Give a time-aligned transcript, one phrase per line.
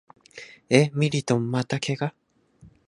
[0.67, 2.11] え、ミリトンまた怪我？